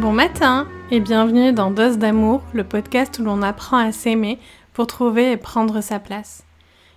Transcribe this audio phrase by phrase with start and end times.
[0.00, 4.38] Bon matin et bienvenue dans Dose d'amour, le podcast où l'on apprend à s'aimer
[4.72, 6.42] pour trouver et prendre sa place.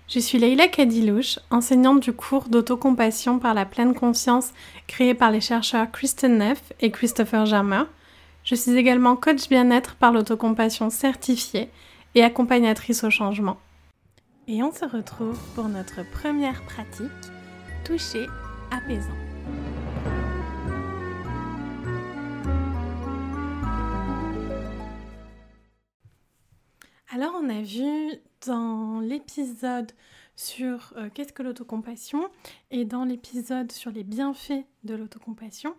[0.07, 4.53] Je suis Leila Kadilouche, enseignante du cours d'autocompassion par la pleine conscience
[4.87, 7.83] créé par les chercheurs Kristen Neff et Christopher Germer.
[8.45, 11.69] Je suis également coach bien-être par l'autocompassion certifiée
[12.15, 13.57] et accompagnatrice au changement.
[14.47, 17.11] Et on se retrouve pour notre première pratique,
[17.83, 18.27] toucher
[18.71, 19.32] apaisant.
[27.15, 28.11] Alors on a vu
[28.47, 29.91] dans l'épisode
[30.35, 32.27] sur euh, qu'est-ce que l'autocompassion
[32.71, 35.75] et dans l'épisode sur les bienfaits de l'autocompassion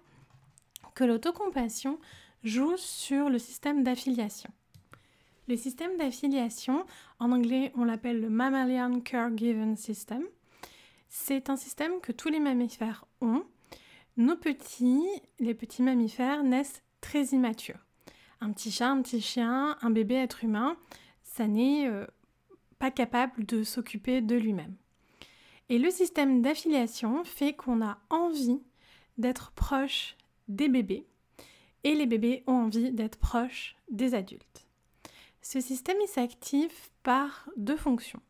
[0.94, 1.98] que l'autocompassion
[2.44, 4.48] joue sur le système d'affiliation.
[5.48, 6.86] Le système d'affiliation,
[7.18, 10.22] en anglais on l'appelle le Mammalian Caregiving System,
[11.08, 13.42] c'est un système que tous les mammifères ont.
[14.16, 15.02] Nos petits,
[15.40, 17.84] les petits mammifères, naissent très immatures.
[18.40, 20.76] Un petit chat, un petit chien, un bébé être humain,
[21.36, 22.06] ça n'est euh,
[22.78, 24.76] pas capable de s'occuper de lui-même.
[25.68, 28.62] Et le système d'affiliation fait qu'on a envie
[29.18, 31.06] d'être proche des bébés
[31.82, 34.68] et les bébés ont envie d'être proches des adultes.
[35.42, 38.22] Ce système s'active par deux fonctions.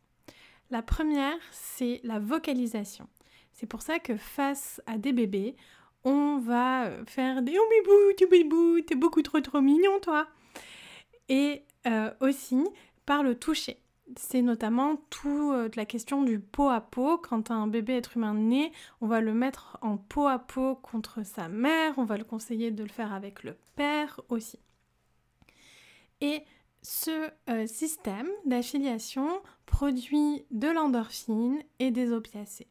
[0.71, 3.07] La première, c'est la vocalisation.
[3.53, 5.55] C'est pour ça que face à des bébés,
[6.03, 10.27] on va euh, faire des oh bibou, tu bibou, t'es beaucoup trop trop mignon toi.
[11.29, 12.63] Et euh, aussi
[13.05, 13.79] par le toucher.
[14.17, 17.17] C'est notamment toute euh, la question du pot à pot.
[17.17, 21.25] Quand un bébé être humain naît, on va le mettre en pot à pot contre
[21.25, 24.59] sa mère, on va le conseiller de le faire avec le père aussi.
[26.21, 26.43] Et
[26.83, 29.27] ce euh, système d'affiliation
[29.65, 32.67] produit de l'endorphine et des opiacés.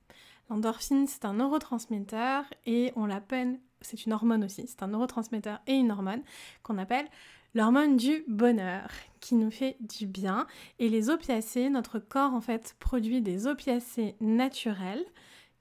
[0.50, 5.74] L'endorphine, c'est un neurotransmetteur et on l'appelle, c'est une hormone aussi, c'est un neurotransmetteur et
[5.74, 6.22] une hormone
[6.62, 7.08] qu'on appelle
[7.54, 10.46] l'hormone du bonheur qui nous fait du bien.
[10.78, 15.04] Et les opiacés, notre corps en fait produit des opiacés naturels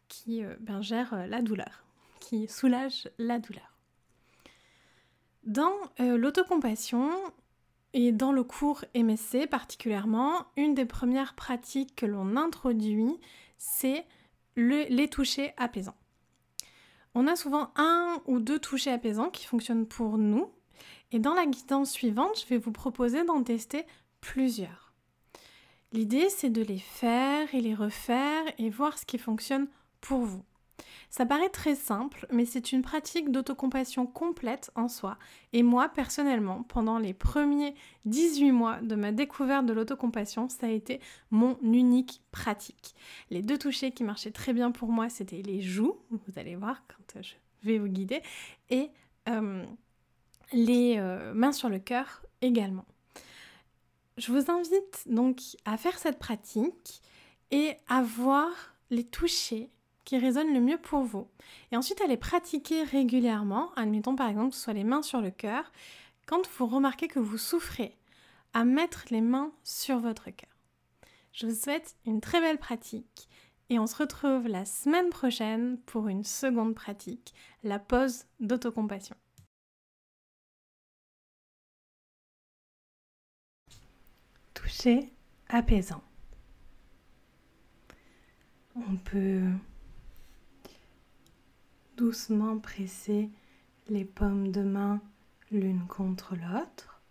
[0.07, 1.85] qui euh, ben, gèrent euh, la douleur,
[2.19, 3.77] qui soulagent la douleur.
[5.43, 7.09] Dans euh, l'autocompassion
[7.93, 13.19] et dans le cours MSC particulièrement, une des premières pratiques que l'on introduit,
[13.57, 14.05] c'est
[14.55, 15.95] les touchés apaisants.
[17.15, 20.51] On a souvent un ou deux touchés apaisants qui fonctionnent pour nous,
[21.11, 23.85] et dans la guidance suivante, je vais vous proposer d'en tester
[24.21, 24.93] plusieurs.
[25.91, 29.67] L'idée, c'est de les faire et les refaire et voir ce qui fonctionne
[30.01, 30.43] pour vous.
[31.09, 35.19] Ça paraît très simple, mais c'est une pratique d'autocompassion complète en soi.
[35.53, 40.71] Et moi, personnellement, pendant les premiers 18 mois de ma découverte de l'autocompassion, ça a
[40.71, 40.99] été
[41.29, 42.95] mon unique pratique.
[43.29, 46.81] Les deux touchés qui marchaient très bien pour moi, c'était les joues, vous allez voir
[46.87, 48.23] quand je vais vous guider,
[48.71, 48.89] et
[49.29, 49.63] euh,
[50.53, 52.85] les euh, mains sur le cœur également.
[54.17, 57.01] Je vous invite donc à faire cette pratique
[57.51, 58.49] et à voir
[58.89, 59.69] les toucher
[60.05, 61.27] qui résonnent le mieux pour vous.
[61.71, 65.21] Et ensuite à les pratiquer régulièrement, admettons par exemple que ce soit les mains sur
[65.21, 65.71] le cœur,
[66.25, 67.97] quand vous remarquez que vous souffrez,
[68.53, 70.49] à mettre les mains sur votre cœur.
[71.31, 73.27] Je vous souhaite une très belle pratique
[73.69, 79.15] et on se retrouve la semaine prochaine pour une seconde pratique, la pause d'autocompassion.
[85.49, 86.03] Apaisant.
[88.75, 89.43] On peut
[91.95, 93.29] doucement presser
[93.87, 94.99] les pommes de main
[95.51, 97.01] l'une contre l'autre.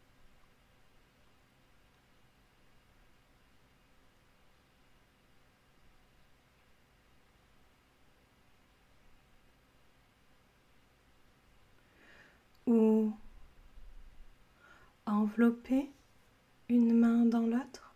[12.67, 13.13] Ou
[15.07, 15.91] envelopper
[16.69, 17.95] une main dans l'autre.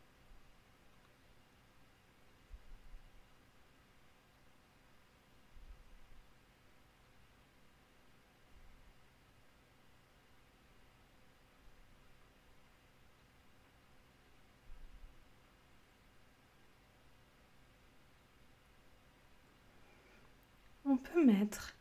[20.88, 21.74] On peut mettre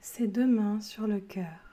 [0.00, 1.63] ses deux mains sur le cœur.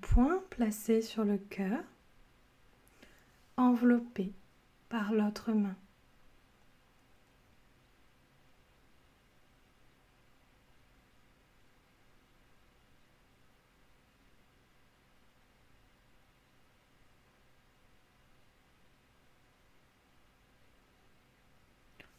[0.00, 1.82] point placé sur le cœur,
[3.56, 4.32] enveloppé
[4.88, 5.76] par l'autre main.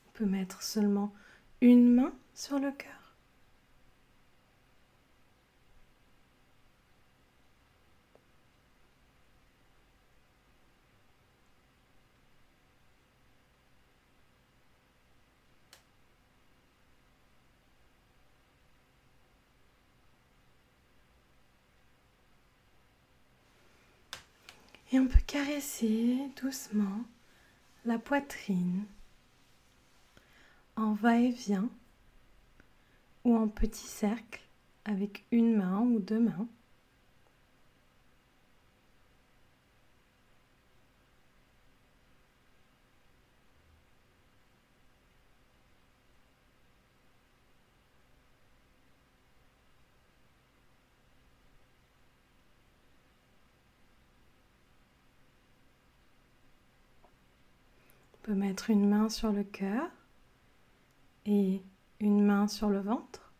[0.07, 1.13] On peut mettre seulement
[1.61, 3.00] une main sur le cœur
[24.93, 27.03] Et on peut caresser doucement
[27.85, 28.83] la poitrine
[30.75, 31.69] en va-et-vient
[33.23, 34.41] ou en petit cercle
[34.83, 36.47] avec une main ou deux mains.
[58.35, 59.89] Mettre une main sur le cœur
[61.25, 61.61] et
[61.99, 63.33] une main sur le ventre.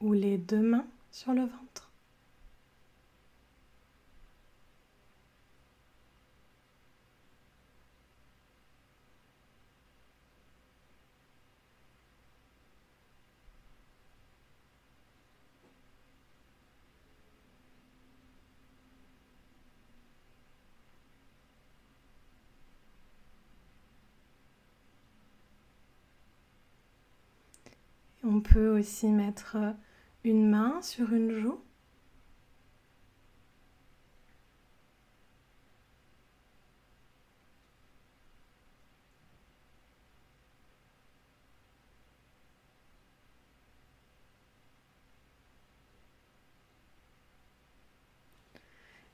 [0.00, 1.83] ou les deux mains sur le ventre.
[28.26, 29.58] On peut aussi mettre
[30.24, 31.60] une main sur une joue.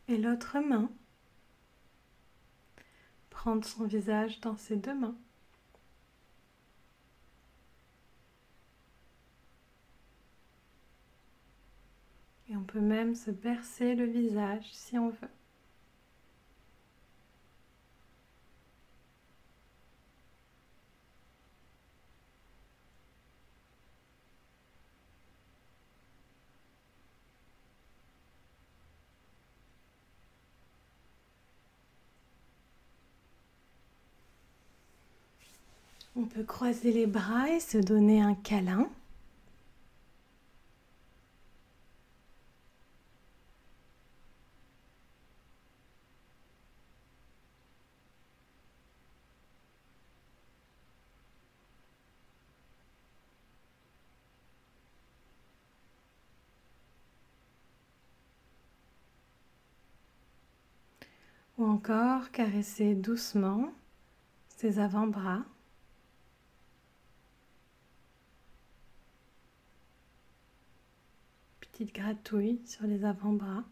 [0.06, 0.88] Et l'autre main,
[3.28, 5.16] prendre son visage dans ses deux mains.
[12.60, 15.16] On peut même se bercer le visage si on veut.
[36.16, 38.90] On peut croiser les bras et se donner un câlin.
[61.60, 63.70] Ou encore caresser doucement
[64.56, 65.42] ses avant-bras.
[71.60, 73.64] Petite gratouille sur les avant-bras.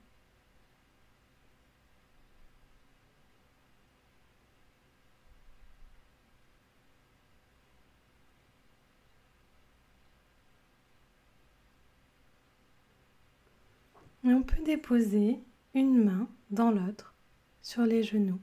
[14.25, 15.41] Et on peut déposer
[15.73, 17.15] une main dans l'autre
[17.69, 18.41] sur les genoux.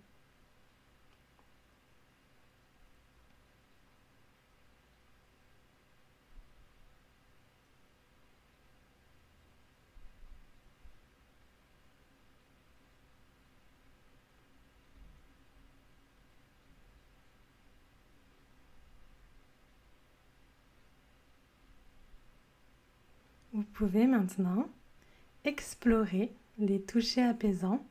[23.53, 24.70] Vous pouvez maintenant
[25.46, 27.84] explorer les touchés apaisants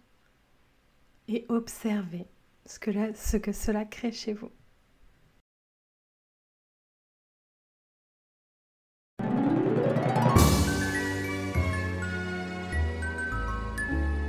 [1.29, 2.27] et observez
[2.67, 4.51] ce que, ce que cela crée chez vous.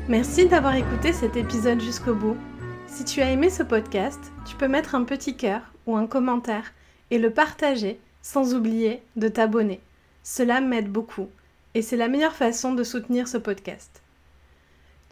[0.08, 2.38] Merci d'avoir écouté cet épisode jusqu'au bout.
[2.86, 6.74] Si tu as aimé ce podcast, tu peux mettre un petit cœur ou un commentaire
[7.10, 9.82] et le partager sans oublier de t'abonner.
[10.22, 11.30] Cela m'aide beaucoup
[11.74, 14.05] et c'est la meilleure façon de soutenir ce podcast.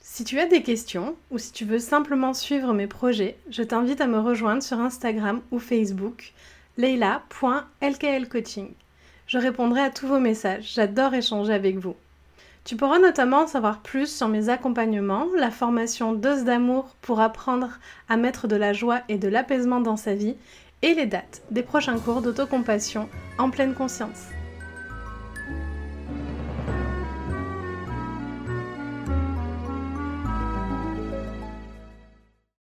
[0.05, 4.01] Si tu as des questions ou si tu veux simplement suivre mes projets, je t'invite
[4.01, 6.33] à me rejoindre sur Instagram ou Facebook
[6.77, 8.73] leila.lklcoaching.
[9.27, 11.95] Je répondrai à tous vos messages, j'adore échanger avec vous.
[12.65, 17.79] Tu pourras notamment en savoir plus sur mes accompagnements, la formation Dose d'amour pour apprendre
[18.09, 20.35] à mettre de la joie et de l'apaisement dans sa vie
[20.81, 23.07] et les dates des prochains cours d'autocompassion
[23.37, 24.27] en pleine conscience.